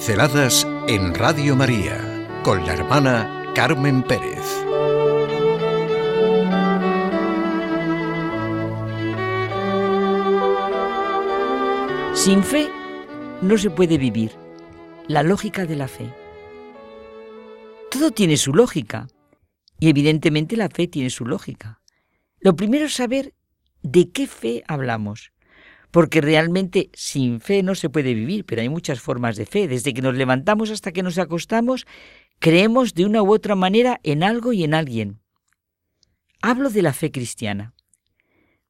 [0.00, 4.46] Pinceladas en Radio María con la hermana Carmen Pérez.
[12.14, 12.70] Sin fe
[13.42, 14.32] no se puede vivir.
[15.06, 16.10] La lógica de la fe.
[17.90, 19.06] Todo tiene su lógica
[19.78, 21.82] y evidentemente la fe tiene su lógica.
[22.38, 23.34] Lo primero es saber
[23.82, 25.30] de qué fe hablamos
[25.90, 29.66] porque realmente sin fe no se puede vivir, pero hay muchas formas de fe.
[29.66, 31.86] Desde que nos levantamos hasta que nos acostamos,
[32.38, 35.20] creemos de una u otra manera en algo y en alguien.
[36.42, 37.74] Hablo de la fe cristiana,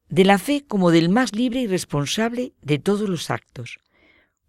[0.09, 3.79] de la fe como del más libre y responsable de todos los actos,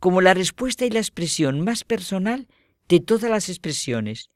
[0.00, 2.48] como la respuesta y la expresión más personal
[2.88, 4.30] de todas las expresiones.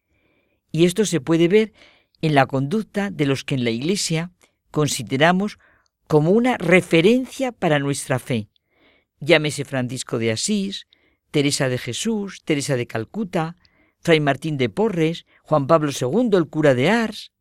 [0.71, 1.73] Y esto se puede ver
[2.21, 4.31] en la conducta de los que en la Iglesia
[4.71, 5.59] consideramos
[6.07, 8.49] como una referencia para nuestra fe.
[9.21, 10.87] Llámese Francisco de Asís,
[11.31, 13.57] Teresa de Jesús, Teresa de Calcuta,
[14.01, 17.33] Fray Martín de Porres, Juan Pablo II, el cura de Ars.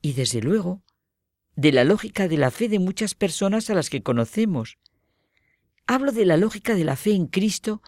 [0.00, 0.82] Y desde luego,
[1.54, 4.78] de la lógica de la fe de muchas personas a las que conocemos.
[5.86, 7.82] Hablo de la lógica de la fe en Cristo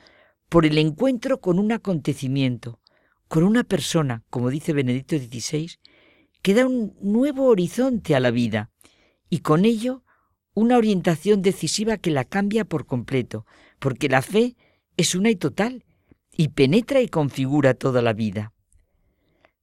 [0.49, 2.81] por el encuentro con un acontecimiento,
[3.29, 5.79] con una persona, como dice Benedicto XVI,
[6.43, 8.71] que da un nuevo horizonte a la vida,
[9.35, 10.05] y con ello
[10.55, 13.47] una orientación decisiva que la cambia por completo,
[13.81, 14.57] porque la fe
[14.97, 15.85] es una y total
[16.31, 18.53] y penetra y configura toda la vida.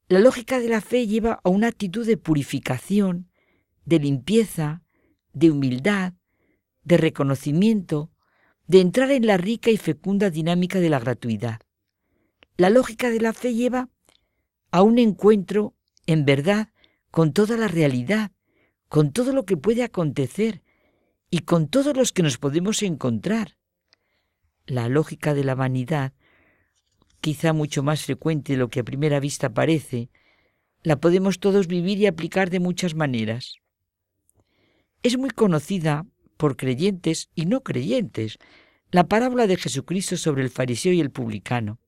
[0.10, 3.32] La lógica de la fe lleva a una actitud de purificación,
[3.86, 4.84] de limpieza,
[5.32, 6.16] de humildad,
[6.84, 8.12] de reconocimiento,
[8.68, 11.62] de entrar en la rica y fecunda dinámica de la gratuidad.
[12.58, 13.88] La lógica de la fe lleva
[14.70, 15.76] a un encuentro,
[16.08, 16.74] en verdad,
[17.10, 18.34] con toda la realidad,
[18.92, 20.64] con todo lo que puede acontecer
[21.30, 23.56] y con todos los que nos podemos encontrar.
[24.66, 26.12] La lógica de la vanidad,
[27.22, 30.10] quizá mucho más frecuente de lo que a primera vista parece,
[30.84, 33.60] la podemos todos vivir y aplicar de muchas maneras.
[35.04, 36.06] Es muy conocida
[36.36, 38.40] por creyentes y no creyentes
[38.92, 41.80] la parábola de Jesucristo sobre el fariseo y el publicano.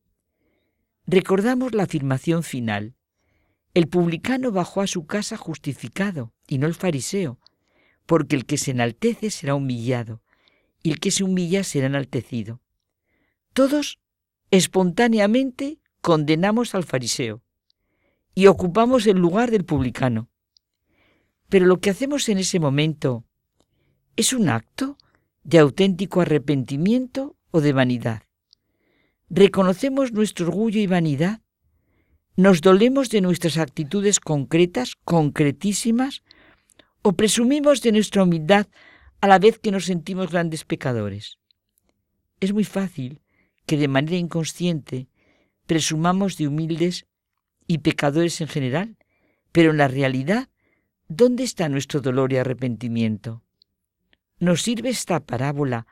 [1.05, 2.95] Recordamos la afirmación final.
[3.73, 7.39] El publicano bajó a su casa justificado y no el fariseo,
[8.05, 10.21] porque el que se enaltece será humillado
[10.83, 12.61] y el que se humilla será enaltecido.
[13.53, 13.99] Todos
[14.51, 17.41] espontáneamente condenamos al fariseo
[18.35, 20.29] y ocupamos el lugar del publicano.
[21.49, 23.23] Pero lo que hacemos en ese momento
[24.15, 24.97] es un acto
[25.43, 28.23] de auténtico arrepentimiento o de vanidad.
[29.29, 31.42] Reconocemos nuestro orgullo y vanidad
[32.35, 36.23] ¿Nos dolemos de nuestras actitudes concretas, concretísimas?
[37.03, 38.65] ¿O presumimos de nuestra humildad
[39.21, 41.37] a la vez que nos sentimos grandes pecadores?
[42.39, 43.21] Es muy fácil
[43.67, 45.09] que de manera inconsciente
[45.67, 47.05] presumamos de humildes
[47.67, 48.97] y pecadores en general,
[49.51, 50.49] pero en la realidad,
[51.07, 53.43] ¿dónde está nuestro dolor y arrepentimiento?
[54.39, 55.85] ¿Nos sirve esta parábola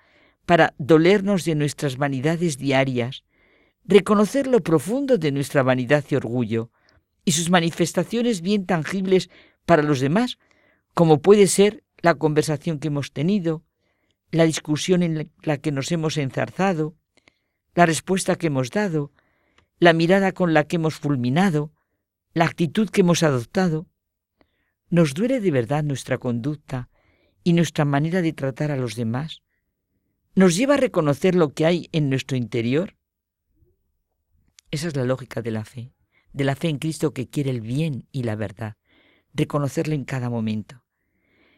[0.48, 3.24] para dolernos de nuestras vanidades diarias,
[3.86, 6.72] reconocer lo profundo de nuestra vanidad y orgullo,
[7.26, 9.30] y sus manifestaciones bien tangibles
[9.66, 10.38] para los demás,
[10.94, 13.64] como puede ser la conversación que hemos tenido,
[14.32, 16.96] la discusión en la que nos hemos enzarzado,
[17.76, 19.12] la respuesta que hemos dado,
[19.80, 21.72] la mirada con la que hemos fulminado,
[22.34, 23.88] la actitud que hemos adoptado.
[24.90, 26.90] ¿Nos duele de verdad nuestra conducta
[27.44, 29.42] y nuestra manera de tratar a los demás?
[30.36, 32.96] ¿Nos lleva a reconocer lo que hay en nuestro interior?
[34.72, 35.94] Esa es la lógica de la fe,
[36.32, 38.78] de la fe en Cristo que quiere el bien y la verdad,
[39.34, 40.84] reconocerle en cada momento.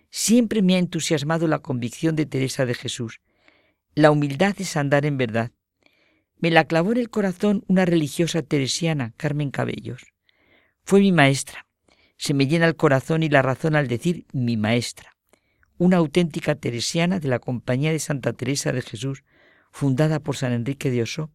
[0.10, 3.22] Siempre me ha entusiasmado la convicción de Teresa de Jesús.
[3.94, 5.52] La humildad es andar en verdad.
[6.40, 10.04] Me la clavó en el corazón una religiosa teresiana, Carmen Cabellos.
[10.84, 11.68] Fue mi maestra.
[12.18, 15.16] Se me llena el corazón y la razón al decir mi maestra.
[15.78, 19.24] Una auténtica teresiana de la Compañía de Santa Teresa de Jesús,
[19.72, 21.32] fundada por San Enrique de Osó,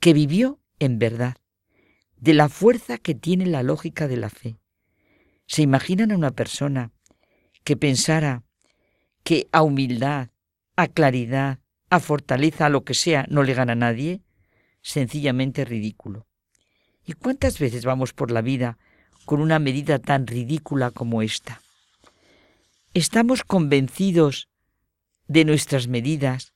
[0.00, 1.36] que vivió en verdad,
[2.16, 4.56] de la fuerza que tiene la lógica de la fe.
[5.46, 6.92] ¿Se imaginan a una persona
[7.64, 8.42] que pensara
[9.22, 10.30] que a humildad,
[10.76, 14.22] a claridad, a fortaleza, a lo que sea, no le gana a nadie?
[14.82, 16.26] Sencillamente ridículo.
[17.04, 18.78] ¿Y cuántas veces vamos por la vida
[19.24, 21.60] con una medida tan ridícula como esta?
[22.94, 24.48] Estamos convencidos
[25.28, 26.54] de nuestras medidas,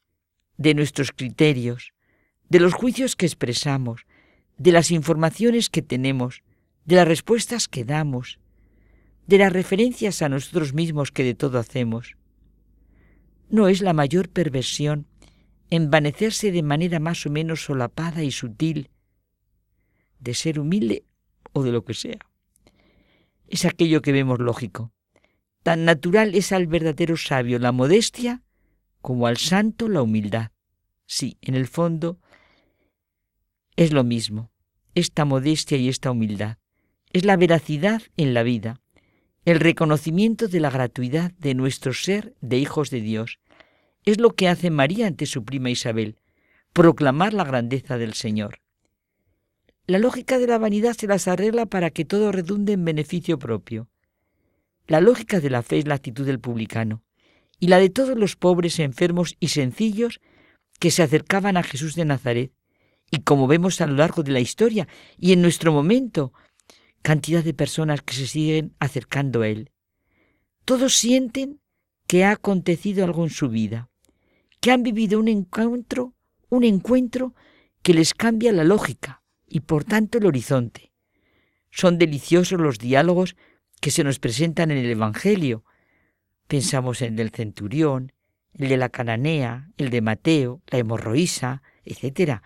[0.57, 1.93] de nuestros criterios,
[2.51, 4.05] de los juicios que expresamos,
[4.59, 6.43] de las informaciones que tenemos,
[6.85, 8.39] de las respuestas que damos,
[9.27, 12.17] de las referencias a nosotros mismos que de todo hacemos.
[13.49, 15.07] ¿No es la mayor perversión
[15.71, 18.91] envanecerse de manera más o menos solapada y sutil,
[20.19, 21.05] de ser humilde
[21.53, 22.19] o de lo que sea.
[23.47, 24.93] Es aquello que vemos lógico.
[25.63, 28.43] Tan natural es al verdadero sabio la modestia
[29.01, 30.51] como al santo la humildad.
[31.07, 32.19] Sí, en el fondo
[33.81, 34.51] es lo mismo,
[34.95, 36.59] esta modestia y esta humildad.
[37.15, 38.79] Es la veracidad en la vida,
[39.47, 43.39] el reconocimiento de la gratuidad de nuestro ser de hijos de Dios.
[44.05, 46.17] Es lo que hace María ante su prima Isabel,
[46.75, 48.61] proclamar la grandeza del Señor.
[49.87, 53.89] La lógica de la vanidad se las arregla para que todo redunde en beneficio propio.
[54.89, 57.03] La lógica de la fe es la actitud del publicano
[57.59, 60.21] y la de todos los pobres, enfermos y sencillos
[60.79, 62.53] que se acercaban a Jesús de Nazaret.
[63.11, 64.87] Y como vemos a lo largo de la historia
[65.19, 66.33] y en nuestro momento,
[67.03, 69.71] cantidad de personas que se siguen acercando a Él.
[70.65, 71.61] Todos sienten
[72.07, 73.89] que ha acontecido algo en su vida,
[74.61, 76.15] que han vivido un encuentro,
[76.49, 77.35] un encuentro
[77.83, 80.93] que les cambia la lógica y por tanto el horizonte.
[81.71, 83.37] Son deliciosos los diálogos
[83.81, 85.65] que se nos presentan en el Evangelio.
[86.47, 88.13] Pensamos en el del centurión,
[88.55, 92.43] el de la cananea, el de Mateo, la hemorroísa, etc.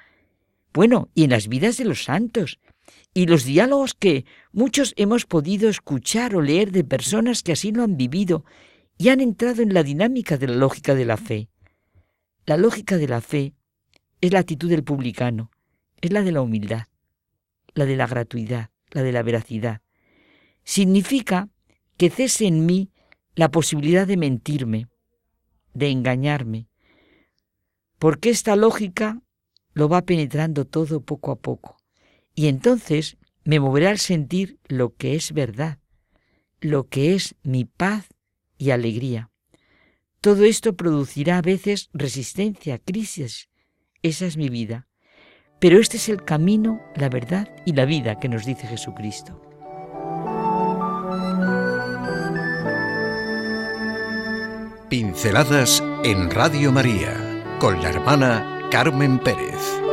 [0.75, 2.59] Bueno, y en las vidas de los santos,
[3.15, 7.85] y los diálogos que muchos hemos podido escuchar o leer de personas que así lo
[7.85, 8.45] han vivido
[8.99, 11.49] y han entrado en la dinámica de la lógica de la fe.
[12.45, 13.55] La lógica de la fe
[14.21, 15.53] es la actitud del publicano,
[16.01, 16.89] es la de la humildad,
[17.75, 19.81] la de la gratuidad, la de la veracidad.
[20.65, 21.49] Significa
[21.97, 22.91] que cese en mí
[23.37, 24.89] la posibilidad de mentirme,
[25.73, 26.67] de engañarme,
[27.99, 29.23] porque esta lógica
[29.75, 31.77] lo va penetrando todo poco a poco.
[32.35, 35.79] Y entonces me moverá al sentir lo que es verdad,
[36.61, 38.09] lo que es mi paz
[38.57, 39.31] y alegría.
[40.21, 43.51] Todo esto producirá a veces resistencia, crisis.
[44.03, 44.89] Esa es mi vida.
[45.61, 49.41] Pero este es el camino, la verdad y la vida que nos dice Jesucristo.
[54.89, 59.84] Pinceladas en Radio María con la hermana Carmen Pérez.